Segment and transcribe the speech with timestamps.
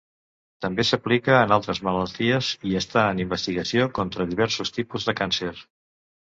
[0.65, 5.55] També s'aplica en altres malalties i està en investigació contra diversos tipus de càncer.